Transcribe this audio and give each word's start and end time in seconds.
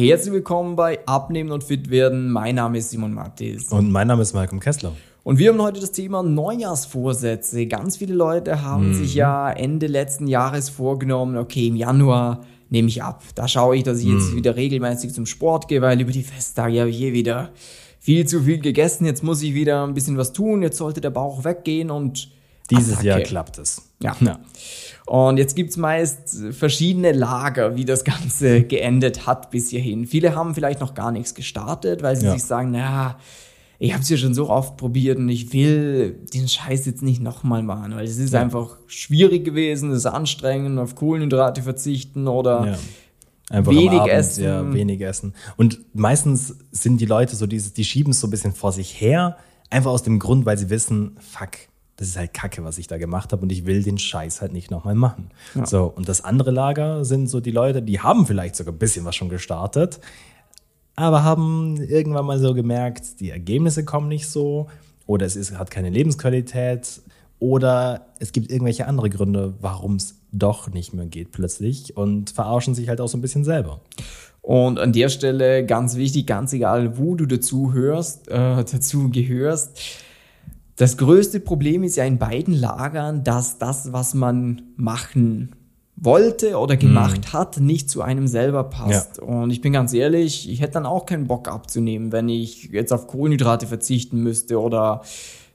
Herzlich 0.00 0.32
willkommen 0.32 0.76
bei 0.76 1.04
Abnehmen 1.06 1.50
und 1.50 1.64
Fit 1.64 1.90
werden. 1.90 2.30
Mein 2.30 2.54
Name 2.54 2.78
ist 2.78 2.90
Simon 2.90 3.14
Mattis. 3.14 3.72
Und 3.72 3.90
mein 3.90 4.06
Name 4.06 4.22
ist 4.22 4.32
Malcolm 4.32 4.60
Kessler. 4.60 4.92
Und 5.24 5.40
wir 5.40 5.50
haben 5.50 5.60
heute 5.60 5.80
das 5.80 5.90
Thema 5.90 6.22
Neujahrsvorsätze. 6.22 7.66
Ganz 7.66 7.96
viele 7.96 8.14
Leute 8.14 8.62
haben 8.62 8.90
mhm. 8.90 8.94
sich 8.94 9.16
ja 9.16 9.50
Ende 9.50 9.88
letzten 9.88 10.28
Jahres 10.28 10.68
vorgenommen, 10.68 11.36
okay, 11.36 11.66
im 11.66 11.74
Januar 11.74 12.44
nehme 12.70 12.86
ich 12.86 13.02
ab. 13.02 13.24
Da 13.34 13.48
schaue 13.48 13.76
ich, 13.76 13.82
dass 13.82 13.98
ich 13.98 14.06
jetzt 14.06 14.30
mhm. 14.30 14.36
wieder 14.36 14.54
regelmäßig 14.54 15.12
zum 15.12 15.26
Sport 15.26 15.66
gehe, 15.66 15.82
weil 15.82 16.00
über 16.00 16.12
die 16.12 16.22
Festtage 16.22 16.78
habe 16.78 16.90
ich 16.90 16.96
hier 16.96 17.12
wieder 17.12 17.50
viel 17.98 18.24
zu 18.24 18.42
viel 18.42 18.60
gegessen. 18.60 19.04
Jetzt 19.04 19.24
muss 19.24 19.42
ich 19.42 19.52
wieder 19.52 19.84
ein 19.84 19.94
bisschen 19.94 20.16
was 20.16 20.32
tun. 20.32 20.62
Jetzt 20.62 20.76
sollte 20.76 21.00
der 21.00 21.10
Bauch 21.10 21.42
weggehen 21.42 21.90
und 21.90 22.30
dieses 22.70 22.92
Attacke. 22.92 23.08
Jahr 23.08 23.20
klappt 23.22 23.58
es. 23.58 23.87
Ja. 24.02 24.16
ja. 24.20 24.38
Und 25.06 25.38
jetzt 25.38 25.56
gibt's 25.56 25.76
meist 25.76 26.38
verschiedene 26.52 27.12
Lager, 27.12 27.76
wie 27.76 27.84
das 27.84 28.04
Ganze 28.04 28.62
geendet 28.64 29.26
hat 29.26 29.50
bis 29.50 29.70
hierhin. 29.70 30.06
Viele 30.06 30.34
haben 30.34 30.54
vielleicht 30.54 30.80
noch 30.80 30.94
gar 30.94 31.10
nichts 31.10 31.34
gestartet, 31.34 32.02
weil 32.02 32.16
sie 32.16 32.26
ja. 32.26 32.32
sich 32.32 32.44
sagen, 32.44 32.70
naja, 32.72 33.16
ich 33.78 33.92
habe 33.92 34.02
es 34.02 34.08
ja 34.08 34.16
schon 34.16 34.34
so 34.34 34.50
oft 34.50 34.76
probiert 34.76 35.18
und 35.18 35.28
ich 35.28 35.52
will 35.52 36.12
den 36.34 36.48
Scheiß 36.48 36.84
jetzt 36.86 37.02
nicht 37.02 37.22
nochmal 37.22 37.62
machen, 37.62 37.94
weil 37.94 38.04
es 38.04 38.18
ist 38.18 38.34
ja. 38.34 38.40
einfach 38.40 38.76
schwierig 38.86 39.44
gewesen, 39.44 39.90
es 39.92 39.98
ist 39.98 40.06
anstrengend, 40.06 40.78
auf 40.78 40.94
Kohlenhydrate 40.94 41.62
verzichten 41.62 42.28
oder. 42.28 42.76
Einfach 43.50 43.72
wenig 43.72 44.00
Abend, 44.00 44.12
essen. 44.12 44.44
Ja, 44.44 44.74
wenig 44.74 45.00
essen. 45.00 45.32
Und 45.56 45.80
meistens 45.94 46.56
sind 46.70 47.00
die 47.00 47.06
Leute 47.06 47.34
so 47.34 47.46
dieses, 47.46 47.72
die 47.72 47.84
schieben 47.84 48.10
es 48.10 48.20
so 48.20 48.26
ein 48.26 48.30
bisschen 48.30 48.52
vor 48.52 48.72
sich 48.72 49.00
her, 49.00 49.38
einfach 49.70 49.90
aus 49.90 50.02
dem 50.02 50.18
Grund, 50.18 50.44
weil 50.44 50.58
sie 50.58 50.68
wissen, 50.68 51.16
fuck, 51.18 51.52
das 51.98 52.08
ist 52.08 52.16
halt 52.16 52.32
Kacke, 52.32 52.64
was 52.64 52.78
ich 52.78 52.86
da 52.86 52.96
gemacht 52.96 53.32
habe 53.32 53.42
und 53.42 53.50
ich 53.50 53.66
will 53.66 53.82
den 53.82 53.98
Scheiß 53.98 54.40
halt 54.40 54.52
nicht 54.52 54.70
nochmal 54.70 54.94
machen. 54.94 55.30
Ja. 55.56 55.66
So, 55.66 55.92
und 55.94 56.08
das 56.08 56.22
andere 56.22 56.52
Lager 56.52 57.04
sind 57.04 57.28
so 57.28 57.40
die 57.40 57.50
Leute, 57.50 57.82
die 57.82 57.98
haben 57.98 58.24
vielleicht 58.24 58.54
sogar 58.54 58.72
ein 58.72 58.78
bisschen 58.78 59.04
was 59.04 59.16
schon 59.16 59.28
gestartet, 59.28 59.98
aber 60.94 61.24
haben 61.24 61.76
irgendwann 61.76 62.24
mal 62.24 62.38
so 62.38 62.54
gemerkt, 62.54 63.18
die 63.20 63.30
Ergebnisse 63.30 63.84
kommen 63.84 64.06
nicht 64.06 64.28
so 64.28 64.68
oder 65.06 65.26
es 65.26 65.34
ist, 65.34 65.58
hat 65.58 65.72
keine 65.72 65.90
Lebensqualität 65.90 67.02
oder 67.40 68.06
es 68.20 68.30
gibt 68.30 68.52
irgendwelche 68.52 68.86
andere 68.86 69.10
Gründe, 69.10 69.54
warum 69.60 69.96
es 69.96 70.20
doch 70.30 70.70
nicht 70.70 70.94
mehr 70.94 71.06
geht 71.06 71.32
plötzlich 71.32 71.96
und 71.96 72.30
verarschen 72.30 72.76
sich 72.76 72.88
halt 72.88 73.00
auch 73.00 73.08
so 73.08 73.18
ein 73.18 73.22
bisschen 73.22 73.44
selber. 73.44 73.80
Und 74.40 74.78
an 74.78 74.92
der 74.92 75.08
Stelle 75.08 75.66
ganz 75.66 75.96
wichtig, 75.96 76.26
ganz 76.26 76.52
egal, 76.52 76.96
wo 76.96 77.16
du 77.16 77.26
dazu 77.26 77.72
hörst, 77.72 78.28
äh, 78.28 78.64
dazu 78.64 79.10
gehörst, 79.10 79.80
das 80.78 80.96
größte 80.96 81.40
Problem 81.40 81.82
ist 81.82 81.96
ja 81.96 82.04
in 82.04 82.18
beiden 82.18 82.54
Lagern, 82.54 83.24
dass 83.24 83.58
das, 83.58 83.92
was 83.92 84.14
man 84.14 84.62
machen 84.76 85.50
wollte 85.96 86.56
oder 86.56 86.76
gemacht 86.76 87.32
mm. 87.32 87.32
hat, 87.32 87.60
nicht 87.60 87.90
zu 87.90 88.00
einem 88.00 88.28
selber 88.28 88.62
passt. 88.62 89.18
Ja. 89.18 89.24
Und 89.24 89.50
ich 89.50 89.60
bin 89.60 89.72
ganz 89.72 89.92
ehrlich, 89.92 90.48
ich 90.48 90.60
hätte 90.60 90.74
dann 90.74 90.86
auch 90.86 91.04
keinen 91.04 91.26
Bock 91.26 91.48
abzunehmen, 91.48 92.12
wenn 92.12 92.28
ich 92.28 92.70
jetzt 92.72 92.92
auf 92.92 93.08
Kohlenhydrate 93.08 93.66
verzichten 93.66 94.22
müsste 94.22 94.60
oder 94.60 95.02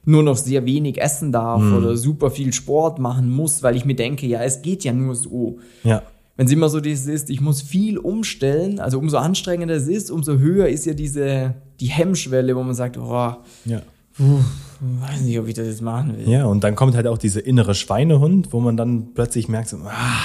nur 0.04 0.22
noch 0.22 0.36
sehr 0.36 0.66
wenig 0.66 1.00
essen 1.00 1.32
darf 1.32 1.62
mm. 1.62 1.74
oder 1.74 1.96
super 1.96 2.30
viel 2.30 2.52
Sport 2.52 2.98
machen 2.98 3.30
muss, 3.30 3.62
weil 3.62 3.76
ich 3.76 3.86
mir 3.86 3.96
denke, 3.96 4.26
ja, 4.26 4.42
es 4.42 4.60
geht 4.60 4.84
ja 4.84 4.92
nur 4.92 5.14
so. 5.14 5.58
Ja. 5.82 6.02
Wenn 6.36 6.46
es 6.46 6.52
immer 6.52 6.68
so 6.68 6.80
dieses 6.80 7.06
ist, 7.06 7.30
ich 7.30 7.40
muss 7.40 7.62
viel 7.62 7.96
umstellen, 7.96 8.78
also 8.78 8.98
umso 8.98 9.16
anstrengender 9.16 9.76
es 9.76 9.88
ist, 9.88 10.10
umso 10.10 10.36
höher 10.36 10.68
ist 10.68 10.84
ja 10.84 10.92
diese, 10.92 11.54
die 11.80 11.86
Hemmschwelle, 11.86 12.54
wo 12.54 12.62
man 12.62 12.74
sagt, 12.74 12.98
oh, 12.98 13.36
ja. 13.64 13.80
Puh, 14.16 14.40
weiß 14.80 15.22
nicht, 15.22 15.38
ob 15.38 15.48
ich 15.48 15.54
das 15.54 15.66
jetzt 15.66 15.82
machen 15.82 16.16
will. 16.16 16.28
Ja, 16.28 16.46
und 16.46 16.62
dann 16.62 16.76
kommt 16.76 16.94
halt 16.94 17.06
auch 17.06 17.18
dieser 17.18 17.44
innere 17.44 17.74
Schweinehund, 17.74 18.52
wo 18.52 18.60
man 18.60 18.76
dann 18.76 19.14
plötzlich 19.14 19.48
merkt, 19.48 19.68
so, 19.68 19.78
ah, 19.78 20.24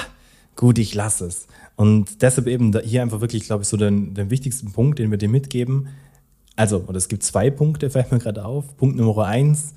gut, 0.56 0.78
ich 0.78 0.94
lasse 0.94 1.26
es. 1.26 1.48
Und 1.76 2.22
deshalb 2.22 2.48
eben 2.48 2.78
hier 2.82 3.02
einfach 3.02 3.22
wirklich, 3.22 3.46
glaube 3.46 3.64
ich, 3.64 3.70
so 3.70 3.78
den, 3.78 4.14
den 4.14 4.30
wichtigsten 4.30 4.72
Punkt, 4.72 5.00
den 5.00 5.10
wir 5.12 5.18
dir 5.18 5.30
mitgeben. 5.30 5.88
Also, 6.56 6.84
oder 6.88 6.98
es 6.98 7.08
gibt 7.08 7.24
zwei 7.24 7.50
Punkte, 7.50 7.90
fällt 7.90 8.12
mir 8.12 8.20
gerade 8.20 8.46
auf. 8.46 8.78
Punkt 8.78 8.98
Nummer 8.98 9.26
eins, 9.26 9.74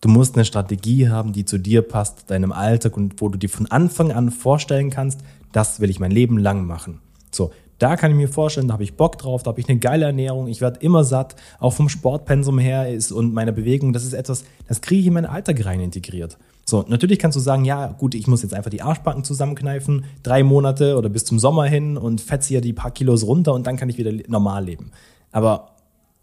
du 0.00 0.08
musst 0.08 0.34
eine 0.34 0.44
Strategie 0.44 1.08
haben, 1.08 1.32
die 1.32 1.44
zu 1.44 1.58
dir 1.58 1.82
passt, 1.82 2.30
deinem 2.30 2.52
Alltag 2.52 2.96
und 2.96 3.20
wo 3.20 3.28
du 3.28 3.38
dir 3.38 3.50
von 3.50 3.66
Anfang 3.66 4.10
an 4.10 4.30
vorstellen 4.30 4.90
kannst, 4.90 5.20
das 5.52 5.80
will 5.80 5.90
ich 5.90 6.00
mein 6.00 6.10
Leben 6.10 6.38
lang 6.38 6.66
machen. 6.66 7.00
So, 7.30 7.52
da 7.80 7.96
kann 7.96 8.10
ich 8.10 8.16
mir 8.16 8.28
vorstellen, 8.28 8.68
da 8.68 8.74
habe 8.74 8.84
ich 8.84 8.94
Bock 8.94 9.16
drauf, 9.18 9.42
da 9.42 9.50
habe 9.50 9.60
ich 9.60 9.68
eine 9.68 9.78
geile 9.78 10.04
Ernährung, 10.04 10.48
ich 10.48 10.60
werde 10.60 10.80
immer 10.80 11.02
satt, 11.02 11.34
auch 11.58 11.72
vom 11.72 11.88
Sportpensum 11.88 12.58
her 12.58 12.92
ist 12.92 13.10
und 13.10 13.32
meiner 13.32 13.52
Bewegung, 13.52 13.94
das 13.94 14.04
ist 14.04 14.12
etwas, 14.12 14.44
das 14.68 14.82
kriege 14.82 15.00
ich 15.00 15.06
in 15.06 15.14
meinen 15.14 15.26
Alltag 15.26 15.64
rein 15.64 15.80
integriert. 15.80 16.36
So, 16.66 16.84
natürlich 16.86 17.18
kannst 17.18 17.36
du 17.36 17.40
sagen, 17.40 17.64
ja, 17.64 17.88
gut, 17.88 18.14
ich 18.14 18.26
muss 18.26 18.42
jetzt 18.42 18.52
einfach 18.52 18.70
die 18.70 18.82
Arschbacken 18.82 19.24
zusammenkneifen, 19.24 20.04
drei 20.22 20.42
Monate 20.42 20.98
oder 20.98 21.08
bis 21.08 21.24
zum 21.24 21.38
Sommer 21.38 21.64
hin 21.64 21.96
und 21.96 22.20
fetze 22.20 22.48
hier 22.48 22.60
die 22.60 22.74
paar 22.74 22.90
Kilos 22.90 23.26
runter 23.26 23.54
und 23.54 23.66
dann 23.66 23.76
kann 23.76 23.88
ich 23.88 23.96
wieder 23.96 24.12
normal 24.28 24.66
leben. 24.66 24.92
Aber 25.32 25.70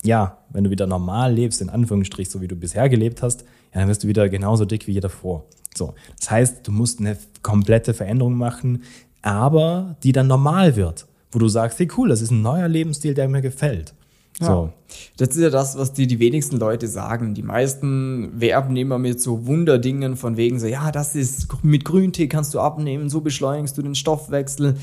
ja, 0.04 0.38
wenn 0.52 0.64
du 0.64 0.70
wieder 0.70 0.86
normal 0.86 1.34
lebst, 1.34 1.60
in 1.62 1.70
Anführungsstrich, 1.70 2.30
so 2.30 2.40
wie 2.40 2.48
du 2.48 2.56
bisher 2.56 2.88
gelebt 2.88 3.24
hast, 3.24 3.42
ja, 3.74 3.80
dann 3.80 3.90
wirst 3.90 4.04
du 4.04 4.08
wieder 4.08 4.30
genauso 4.30 4.66
dick 4.66 4.86
wie 4.86 4.94
je 4.94 5.00
davor. 5.00 5.46
So, 5.76 5.96
das 6.20 6.30
heißt, 6.30 6.68
du 6.68 6.72
musst 6.72 7.00
eine 7.00 7.18
komplette 7.42 7.96
Veränderung 7.96 8.36
machen, 8.36 8.84
aber 9.24 9.96
die 10.04 10.12
dann 10.12 10.28
normal 10.28 10.76
wird 10.76 11.08
wo 11.32 11.40
du 11.40 11.48
sagst, 11.48 11.80
hey 11.80 11.88
cool, 11.98 12.10
das 12.10 12.22
ist 12.22 12.32
ein 12.32 12.42
neuer 12.42 12.68
Lebensstil, 12.68 13.14
der 13.14 13.28
mir 13.28 13.42
gefällt. 13.42 13.94
Ja. 14.40 14.48
So. 14.48 14.74
Das 15.18 15.30
ist 15.30 15.42
ja 15.42 15.50
das, 15.50 15.78
was 15.78 15.94
dir 15.94 16.08
die 16.08 16.20
wenigsten 16.20 16.58
Leute 16.58 16.88
sagen. 16.88 17.34
Die 17.34 17.44
meisten 17.44 18.40
werben 18.40 18.76
immer 18.78 19.00
mit 19.00 19.20
so 19.20 19.46
Wunderdingen 19.48 20.16
von 20.16 20.38
wegen 20.38 20.60
so, 20.60 20.68
ja, 20.68 20.92
das 20.92 21.16
ist 21.16 21.48
mit 21.64 21.86
Grüntee 21.86 22.28
kannst 22.28 22.54
du 22.54 22.60
abnehmen, 22.60 23.10
so 23.10 23.22
beschleunigst 23.22 23.78
du 23.78 23.82
den 23.82 23.96
Stoffwechsel. 23.96 24.76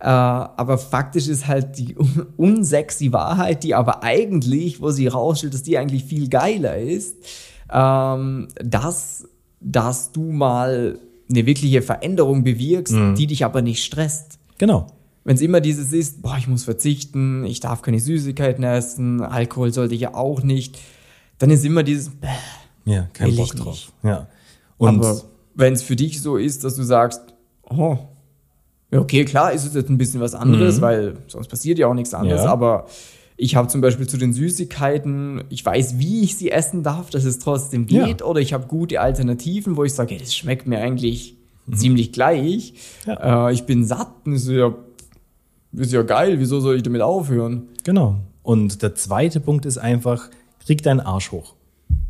Äh, 0.00 0.04
aber 0.06 0.78
faktisch 0.78 1.26
ist 1.26 1.48
halt 1.48 1.78
die 1.78 1.96
unsexy 2.36 3.12
Wahrheit, 3.12 3.64
die 3.64 3.74
aber 3.74 4.04
eigentlich, 4.04 4.80
wo 4.80 4.90
sie 4.90 5.08
rausstellt, 5.08 5.54
dass 5.54 5.62
die 5.62 5.76
eigentlich 5.76 6.04
viel 6.04 6.28
geiler 6.28 6.76
ist, 6.76 7.16
ähm, 7.72 8.48
dass, 8.62 9.26
dass 9.60 10.12
du 10.12 10.30
mal 10.30 10.98
eine 11.28 11.46
wirkliche 11.46 11.82
Veränderung 11.82 12.44
bewirkst, 12.44 12.94
mhm. 12.94 13.14
die 13.16 13.26
dich 13.26 13.44
aber 13.44 13.60
nicht 13.60 13.82
stresst. 13.82 14.38
Genau. 14.58 14.86
Wenn 15.28 15.34
es 15.34 15.42
immer 15.42 15.60
dieses 15.60 15.92
ist, 15.92 16.22
boah, 16.22 16.36
ich 16.38 16.48
muss 16.48 16.64
verzichten, 16.64 17.44
ich 17.44 17.60
darf 17.60 17.82
keine 17.82 18.00
Süßigkeiten 18.00 18.64
essen, 18.64 19.20
Alkohol 19.20 19.74
sollte 19.74 19.94
ich 19.94 20.00
ja 20.00 20.14
auch 20.14 20.42
nicht, 20.42 20.78
dann 21.36 21.50
ist 21.50 21.66
immer 21.66 21.82
dieses, 21.82 22.08
bäh, 22.08 22.28
ja, 22.86 23.10
kein 23.12 23.36
Bock 23.36 23.54
drauf. 23.54 23.66
Nicht. 23.74 23.92
Ja. 24.04 24.26
Und 24.78 25.04
Aber 25.04 25.20
wenn 25.54 25.74
es 25.74 25.82
für 25.82 25.96
dich 25.96 26.22
so 26.22 26.38
ist, 26.38 26.64
dass 26.64 26.76
du 26.76 26.82
sagst, 26.82 27.20
oh, 27.68 27.98
okay, 28.90 29.26
klar 29.26 29.52
ist 29.52 29.66
es 29.66 29.74
jetzt 29.74 29.90
ein 29.90 29.98
bisschen 29.98 30.22
was 30.22 30.34
anderes, 30.34 30.78
mhm. 30.78 30.80
weil 30.80 31.16
sonst 31.26 31.48
passiert 31.48 31.78
ja 31.78 31.88
auch 31.88 31.94
nichts 31.94 32.14
anderes, 32.14 32.44
ja. 32.44 32.50
aber 32.50 32.86
ich 33.36 33.54
habe 33.54 33.68
zum 33.68 33.82
Beispiel 33.82 34.08
zu 34.08 34.16
den 34.16 34.32
Süßigkeiten, 34.32 35.44
ich 35.50 35.62
weiß, 35.62 35.98
wie 35.98 36.22
ich 36.22 36.38
sie 36.38 36.50
essen 36.50 36.82
darf, 36.82 37.10
dass 37.10 37.24
es 37.24 37.38
trotzdem 37.38 37.84
geht, 37.84 38.20
ja. 38.22 38.26
oder 38.26 38.40
ich 38.40 38.54
habe 38.54 38.66
gute 38.66 38.98
Alternativen, 39.02 39.76
wo 39.76 39.84
ich 39.84 39.92
sage, 39.92 40.14
hey, 40.14 40.20
das 40.20 40.34
schmeckt 40.34 40.66
mir 40.66 40.78
eigentlich 40.78 41.36
mhm. 41.66 41.74
ziemlich 41.74 42.12
gleich. 42.12 42.72
Ja. 43.04 43.48
Äh, 43.48 43.52
ich 43.52 43.64
bin 43.64 43.84
satt, 43.84 44.08
und 44.24 44.32
ist 44.32 44.48
ja 44.48 44.74
ist 45.72 45.92
ja 45.92 46.02
geil, 46.02 46.38
wieso 46.38 46.60
soll 46.60 46.76
ich 46.76 46.82
damit 46.82 47.02
aufhören? 47.02 47.68
Genau. 47.84 48.16
Und 48.42 48.82
der 48.82 48.94
zweite 48.94 49.40
Punkt 49.40 49.66
ist 49.66 49.78
einfach, 49.78 50.28
krieg 50.64 50.82
deinen 50.82 51.00
Arsch 51.00 51.32
hoch. 51.32 51.54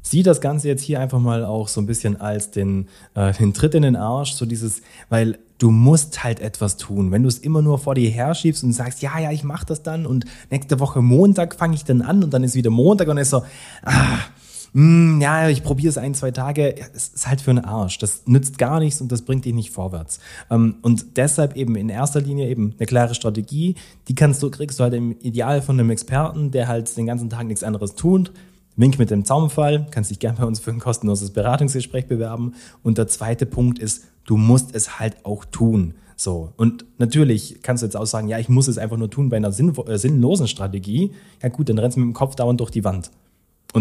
Sieh 0.02 0.22
das 0.22 0.40
Ganze 0.40 0.68
jetzt 0.68 0.82
hier 0.82 1.00
einfach 1.00 1.18
mal 1.18 1.44
auch 1.44 1.68
so 1.68 1.80
ein 1.80 1.86
bisschen 1.86 2.20
als 2.20 2.50
den, 2.50 2.88
äh, 3.14 3.32
den 3.32 3.52
Tritt 3.52 3.74
in 3.74 3.82
den 3.82 3.96
Arsch, 3.96 4.32
so 4.32 4.46
dieses, 4.46 4.82
weil 5.08 5.38
du 5.58 5.70
musst 5.70 6.22
halt 6.24 6.40
etwas 6.40 6.76
tun. 6.76 7.10
Wenn 7.10 7.22
du 7.22 7.28
es 7.28 7.38
immer 7.38 7.62
nur 7.62 7.78
vor 7.78 7.94
dir 7.94 8.08
herschiebst 8.08 8.62
und 8.64 8.72
sagst, 8.72 9.02
ja, 9.02 9.18
ja, 9.18 9.32
ich 9.32 9.44
mach 9.44 9.64
das 9.64 9.82
dann 9.82 10.06
und 10.06 10.24
nächste 10.50 10.80
Woche 10.80 11.02
Montag 11.02 11.54
fange 11.54 11.74
ich 11.74 11.84
dann 11.84 12.00
an 12.00 12.22
und 12.22 12.32
dann 12.32 12.44
ist 12.44 12.54
wieder 12.54 12.70
Montag 12.70 13.08
und 13.08 13.16
dann 13.16 13.22
ist 13.22 13.30
so, 13.30 13.42
ah, 13.82 14.18
mm, 14.72 15.20
ja, 15.20 15.48
ich 15.48 15.62
probiere 15.62 15.90
es 15.90 15.98
ein, 15.98 16.14
zwei 16.14 16.30
Tage, 16.30 16.74
es 16.94 17.08
ist 17.08 17.28
halt 17.28 17.40
für 17.40 17.50
einen 17.50 17.64
Arsch. 17.64 17.98
Das 17.98 18.22
nützt 18.26 18.58
gar 18.58 18.80
nichts 18.80 19.00
und 19.00 19.12
das 19.12 19.22
bringt 19.22 19.44
dich 19.44 19.54
nicht 19.54 19.70
vorwärts. 19.70 20.20
Ähm, 20.50 20.76
und 20.82 21.16
deshalb 21.16 21.56
eben 21.56 21.76
in 21.76 21.88
erster 21.88 22.20
Linie 22.20 22.48
eben 22.48 22.74
eine 22.78 22.86
klare 22.86 23.14
Strategie, 23.14 23.74
die 24.08 24.14
kannst 24.14 24.42
du, 24.42 24.50
kriegst 24.50 24.78
du 24.78 24.84
halt 24.84 24.94
im 24.94 25.12
Ideal 25.20 25.62
von 25.62 25.78
einem 25.78 25.90
Experten, 25.90 26.50
der 26.50 26.68
halt 26.68 26.96
den 26.96 27.06
ganzen 27.06 27.30
Tag 27.30 27.46
nichts 27.46 27.62
anderes 27.62 27.94
tut. 27.94 28.32
Wink 28.76 28.98
mit 28.98 29.10
dem 29.10 29.24
Zaumfall, 29.24 29.88
kannst 29.90 30.10
dich 30.10 30.20
gerne 30.20 30.38
bei 30.38 30.44
uns 30.44 30.60
für 30.60 30.70
ein 30.70 30.78
kostenloses 30.78 31.30
Beratungsgespräch 31.30 32.06
bewerben. 32.06 32.54
Und 32.84 32.96
der 32.96 33.08
zweite 33.08 33.44
Punkt 33.44 33.80
ist, 33.80 34.04
du 34.24 34.36
musst 34.36 34.74
es 34.74 35.00
halt 35.00 35.24
auch 35.24 35.44
tun. 35.44 35.94
So. 36.14 36.52
Und 36.56 36.84
natürlich 36.98 37.60
kannst 37.62 37.82
du 37.82 37.86
jetzt 37.86 37.96
auch 37.96 38.06
sagen, 38.06 38.28
ja, 38.28 38.38
ich 38.38 38.48
muss 38.48 38.68
es 38.68 38.78
einfach 38.78 38.96
nur 38.96 39.10
tun 39.10 39.28
bei 39.28 39.36
einer 39.36 39.48
äh, 39.48 39.98
sinnlosen 39.98 40.48
Strategie. 40.48 41.12
Ja 41.42 41.48
gut, 41.48 41.68
dann 41.68 41.78
rennst 41.78 41.96
du 41.96 42.00
mit 42.00 42.08
dem 42.08 42.12
Kopf 42.14 42.34
dauernd 42.34 42.60
durch 42.60 42.70
die 42.70 42.84
Wand. 42.84 43.10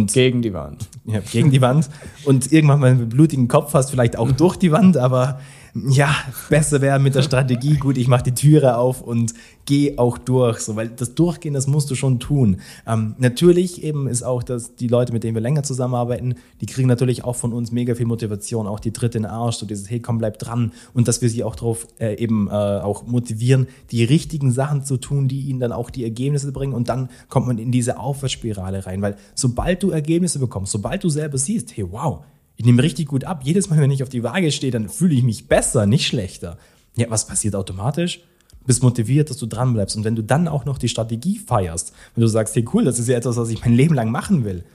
Und 0.02 0.14
gegen 0.14 0.42
die 0.42 0.54
Wand. 0.54 0.88
Ja, 1.06 1.20
gegen 1.20 1.52
die 1.52 1.62
Wand. 1.62 1.90
Und 2.26 2.52
irgendwann 2.52 2.80
mal 2.80 2.92
einen 2.92 3.10
blutigen 3.10 3.48
Kopf 3.48 3.74
hast, 3.74 3.90
vielleicht 3.90 4.18
auch 4.18 4.32
durch 4.44 4.58
die 4.58 4.72
Wand, 4.72 4.98
aber 4.98 5.40
ja, 5.90 6.16
besser 6.50 6.82
wäre 6.82 7.00
mit 7.00 7.16
der 7.16 7.22
Strategie, 7.22 7.78
gut, 7.78 7.98
ich 7.98 8.08
mache 8.08 8.24
die 8.24 8.34
Türe 8.34 8.78
auf 8.78 9.02
und 9.02 9.34
gehe 9.66 10.00
auch 10.00 10.18
durch, 10.18 10.60
so, 10.60 10.76
weil 10.76 10.90
das 10.90 11.14
Durchgehen, 11.14 11.54
das 11.54 11.68
musst 11.68 11.92
du 11.92 11.96
schon 11.96 12.20
tun. 12.20 12.58
Ähm, 12.88 13.16
natürlich 13.18 13.84
eben 13.84 14.08
ist 14.08 14.24
auch, 14.24 14.44
dass 14.44 14.76
die 14.76 14.88
Leute, 14.88 15.14
mit 15.14 15.24
denen 15.24 15.36
wir 15.36 15.42
länger 15.42 15.64
zusammenarbeiten, 15.64 16.36
die 16.62 16.66
kriegen 16.66 16.88
natürlich 16.88 17.24
auch 17.24 17.36
von 17.36 17.54
uns 17.54 17.72
mega 17.72 17.96
viel 17.96 18.06
Motivation, 18.06 18.66
auch 18.66 18.80
die 18.80 18.94
Dritte 18.94 19.18
in 19.18 19.24
den 19.24 19.32
Arsch, 19.32 19.58
so 19.58 19.66
dieses, 19.66 19.90
hey, 19.90 20.00
komm, 20.00 20.18
bleib 20.18 20.40
dran. 20.40 20.72
Und 20.94 21.08
dass 21.08 21.22
wir 21.22 21.30
sie 21.30 21.44
auch 21.44 21.56
darauf 21.56 21.88
äh, 22.00 22.16
eben 22.16 22.48
äh, 22.48 22.52
auch 22.52 23.06
motivieren, 23.06 23.68
die 23.92 24.04
richtigen 24.04 24.52
Sachen 24.52 24.84
zu 24.84 24.98
tun, 24.98 25.28
die 25.28 25.42
ihnen 25.42 25.60
dann 25.60 25.72
auch 25.72 25.90
die 25.90 26.04
Ergebnisse 26.04 26.52
bringen. 26.52 26.74
Und 26.74 26.90
dann 26.90 27.10
kommt 27.28 27.48
man 27.48 27.58
in 27.58 27.72
diese 27.72 28.00
Aufwärtsspirale 28.00 28.86
rein, 28.86 29.02
weil 29.02 29.18
sobald 29.36 29.84
du 29.84 29.92
Ergebnisse 29.92 30.40
bekommst, 30.40 30.72
sobald 30.72 31.04
du 31.04 31.10
selber 31.10 31.38
siehst, 31.38 31.76
hey, 31.76 31.86
wow, 31.90 32.24
ich 32.58 32.66
nehme 32.66 32.82
richtig 32.84 33.08
gut 33.08 33.24
ab. 33.24 33.42
Jedes 33.44 33.70
Mal, 33.70 33.80
wenn 33.80 33.92
ich 33.92 34.04
auf 34.04 34.10
die 34.10 34.24
Waage 34.24 34.52
stehe, 34.52 34.72
dann 34.72 34.90
fühle 34.90 35.14
ich 35.14 35.24
mich 35.24 35.48
besser, 35.48 35.86
nicht 35.86 36.08
schlechter. 36.08 36.58
Ja, 36.96 37.10
was 37.10 37.28
passiert 37.28 37.56
automatisch? 37.56 38.22
Bist 38.66 38.84
motiviert, 38.84 39.30
dass 39.30 39.38
du 39.38 39.46
dran 39.46 39.74
bleibst. 39.74 39.96
Und 39.96 40.04
wenn 40.04 40.16
du 40.16 40.24
dann 40.24 40.48
auch 40.48 40.66
noch 40.66 40.80
die 40.80 40.90
Strategie 40.90 41.38
feierst, 41.38 41.94
wenn 42.16 42.22
du 42.22 42.28
sagst, 42.28 42.56
hey 42.56 42.66
cool, 42.74 42.84
das 42.84 43.00
ist 43.00 43.08
ja 43.08 43.16
etwas, 43.16 43.38
was 43.38 43.50
ich 43.50 43.62
mein 43.62 43.76
Leben 43.76 43.94
lang 43.94 44.12
machen 44.12 44.44
will, 44.44 44.66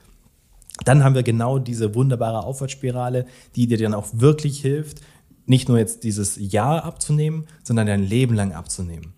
dann 0.84 1.04
haben 1.04 1.14
wir 1.14 1.24
genau 1.24 1.58
diese 1.58 1.94
wunderbare 1.94 2.44
Aufwärtsspirale, 2.44 3.26
die 3.56 3.66
dir 3.66 3.78
dann 3.78 3.94
auch 3.94 4.06
wirklich 4.12 4.60
hilft, 4.60 5.00
nicht 5.44 5.68
nur 5.68 5.78
jetzt 5.78 6.04
dieses 6.04 6.36
Jahr 6.38 6.84
abzunehmen, 6.84 7.46
sondern 7.64 7.88
dein 7.88 8.04
Leben 8.04 8.34
lang 8.34 8.52
abzunehmen. 8.52 9.12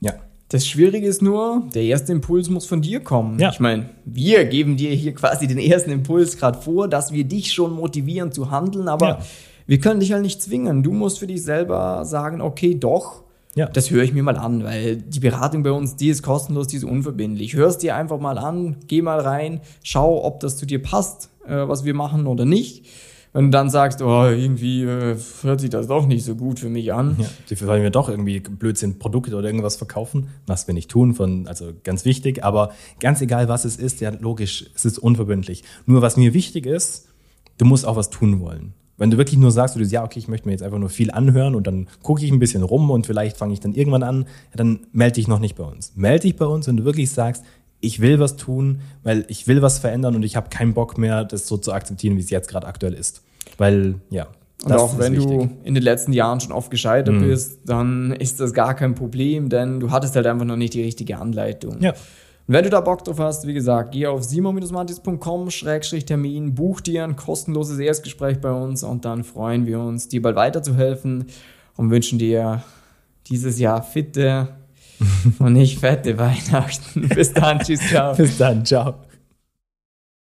Ja. 0.00 0.14
Das 0.52 0.66
Schwierige 0.66 1.06
ist 1.06 1.22
nur, 1.22 1.62
der 1.74 1.84
erste 1.84 2.12
Impuls 2.12 2.50
muss 2.50 2.66
von 2.66 2.82
dir 2.82 3.00
kommen. 3.00 3.38
Ja. 3.38 3.48
Ich 3.48 3.58
meine, 3.58 3.88
wir 4.04 4.44
geben 4.44 4.76
dir 4.76 4.90
hier 4.90 5.14
quasi 5.14 5.46
den 5.46 5.56
ersten 5.56 5.90
Impuls 5.90 6.36
gerade 6.36 6.60
vor, 6.60 6.88
dass 6.88 7.10
wir 7.10 7.24
dich 7.24 7.54
schon 7.54 7.72
motivieren 7.72 8.32
zu 8.32 8.50
handeln, 8.50 8.86
aber 8.86 9.08
ja. 9.08 9.18
wir 9.66 9.80
können 9.80 10.00
dich 10.00 10.12
halt 10.12 10.20
nicht 10.20 10.42
zwingen. 10.42 10.82
Du 10.82 10.92
musst 10.92 11.20
für 11.20 11.26
dich 11.26 11.42
selber 11.42 12.04
sagen, 12.04 12.42
okay, 12.42 12.74
doch, 12.74 13.22
ja. 13.54 13.64
das 13.64 13.90
höre 13.90 14.02
ich 14.02 14.12
mir 14.12 14.22
mal 14.22 14.36
an, 14.36 14.62
weil 14.62 14.96
die 14.96 15.20
Beratung 15.20 15.62
bei 15.62 15.72
uns, 15.72 15.96
die 15.96 16.10
ist 16.10 16.22
kostenlos, 16.22 16.66
die 16.66 16.76
ist 16.76 16.84
unverbindlich. 16.84 17.54
Hörst 17.54 17.82
dir 17.82 17.96
einfach 17.96 18.20
mal 18.20 18.36
an, 18.36 18.76
geh 18.88 19.00
mal 19.00 19.20
rein, 19.20 19.62
schau, 19.82 20.22
ob 20.22 20.40
das 20.40 20.58
zu 20.58 20.66
dir 20.66 20.82
passt, 20.82 21.30
äh, 21.46 21.66
was 21.66 21.86
wir 21.86 21.94
machen 21.94 22.26
oder 22.26 22.44
nicht 22.44 22.84
wenn 23.32 23.46
du 23.46 23.50
dann 23.50 23.70
sagst, 23.70 24.02
oh, 24.02 24.26
irgendwie 24.26 24.82
äh, 24.82 25.16
hört 25.42 25.60
sich 25.60 25.70
das 25.70 25.86
doch 25.86 26.06
nicht 26.06 26.24
so 26.24 26.34
gut 26.34 26.58
für 26.58 26.68
mich 26.68 26.92
an. 26.92 27.16
Ja, 27.18 27.26
dafür 27.48 27.68
wollen 27.68 27.82
wir 27.82 27.90
doch 27.90 28.08
irgendwie 28.08 28.40
Blödsinn 28.40 28.98
Produkte 28.98 29.34
oder 29.36 29.46
irgendwas 29.46 29.76
verkaufen, 29.76 30.28
was 30.46 30.66
wir 30.66 30.74
nicht 30.74 30.90
tun, 30.90 31.14
von, 31.14 31.46
also 31.46 31.72
ganz 31.82 32.04
wichtig, 32.04 32.44
aber 32.44 32.72
ganz 33.00 33.20
egal, 33.22 33.48
was 33.48 33.64
es 33.64 33.76
ist, 33.76 34.00
ja, 34.00 34.10
logisch, 34.10 34.66
es 34.74 34.84
ist 34.84 34.98
unverbindlich. 34.98 35.64
Nur 35.86 36.02
was 36.02 36.16
mir 36.16 36.34
wichtig 36.34 36.66
ist, 36.66 37.08
du 37.56 37.64
musst 37.64 37.86
auch 37.86 37.96
was 37.96 38.10
tun 38.10 38.40
wollen. 38.40 38.74
Wenn 38.98 39.10
du 39.10 39.16
wirklich 39.16 39.38
nur 39.38 39.50
sagst, 39.50 39.74
du 39.74 39.80
sagst, 39.80 39.92
ja, 39.92 40.04
okay, 40.04 40.18
ich 40.18 40.28
möchte 40.28 40.46
mir 40.46 40.52
jetzt 40.52 40.62
einfach 40.62 40.78
nur 40.78 40.90
viel 40.90 41.10
anhören 41.10 41.54
und 41.54 41.66
dann 41.66 41.88
gucke 42.02 42.22
ich 42.24 42.30
ein 42.30 42.38
bisschen 42.38 42.62
rum 42.62 42.90
und 42.90 43.06
vielleicht 43.06 43.38
fange 43.38 43.54
ich 43.54 43.60
dann 43.60 43.72
irgendwann 43.72 44.02
an, 44.02 44.26
ja, 44.50 44.56
dann 44.56 44.80
melde 44.92 45.14
dich 45.14 45.26
noch 45.26 45.38
nicht 45.38 45.56
bei 45.56 45.64
uns. 45.64 45.92
Melde 45.96 46.20
dich 46.20 46.36
bei 46.36 46.44
uns, 46.44 46.68
wenn 46.68 46.76
du 46.76 46.84
wirklich 46.84 47.10
sagst, 47.10 47.42
ich 47.82 48.00
will 48.00 48.18
was 48.18 48.36
tun, 48.36 48.80
weil 49.02 49.26
ich 49.28 49.46
will 49.48 49.60
was 49.60 49.78
verändern 49.78 50.14
und 50.14 50.22
ich 50.22 50.36
habe 50.36 50.48
keinen 50.48 50.72
Bock 50.72 50.96
mehr, 50.96 51.24
das 51.24 51.46
so 51.46 51.58
zu 51.58 51.72
akzeptieren, 51.72 52.16
wie 52.16 52.20
es 52.20 52.30
jetzt 52.30 52.48
gerade 52.48 52.66
aktuell 52.66 52.94
ist. 52.94 53.20
Weil, 53.58 53.96
ja. 54.08 54.28
Und 54.64 54.72
auch 54.72 54.98
wenn 54.98 55.12
wichtig. 55.14 55.28
du 55.28 55.50
in 55.64 55.74
den 55.74 55.82
letzten 55.82 56.12
Jahren 56.12 56.40
schon 56.40 56.52
oft 56.52 56.70
gescheitert 56.70 57.16
mhm. 57.16 57.26
bist, 57.26 57.58
dann 57.66 58.12
ist 58.12 58.38
das 58.38 58.54
gar 58.54 58.74
kein 58.74 58.94
Problem, 58.94 59.48
denn 59.48 59.80
du 59.80 59.90
hattest 59.90 60.14
halt 60.14 60.28
einfach 60.28 60.44
noch 60.44 60.54
nicht 60.56 60.74
die 60.74 60.82
richtige 60.82 61.18
Anleitung. 61.18 61.82
Ja. 61.82 61.90
Und 61.90 62.54
wenn 62.54 62.62
du 62.64 62.70
da 62.70 62.80
Bock 62.80 63.04
drauf 63.04 63.18
hast, 63.18 63.48
wie 63.48 63.54
gesagt, 63.54 63.90
geh 63.92 64.06
auf 64.06 64.22
simon-mantis.com-termin, 64.22 66.54
buch 66.54 66.80
dir 66.80 67.02
ein 67.02 67.16
kostenloses 67.16 67.80
Erstgespräch 67.80 68.40
bei 68.40 68.52
uns 68.52 68.84
und 68.84 69.04
dann 69.04 69.24
freuen 69.24 69.66
wir 69.66 69.80
uns, 69.80 70.06
dir 70.08 70.22
bald 70.22 70.36
weiterzuhelfen 70.36 71.26
und 71.76 71.90
wünschen 71.90 72.20
dir 72.20 72.62
dieses 73.26 73.58
Jahr 73.58 73.82
fitte 73.82 74.50
und 75.38 75.54
nicht 75.54 75.78
fette 75.78 76.18
Weihnachten. 76.18 77.08
Bis 77.08 77.32
dann, 77.32 77.58
tschüss, 77.60 77.80
ciao. 77.88 78.14
Bis 78.14 78.38
dann, 78.38 78.64
ciao. 78.64 78.94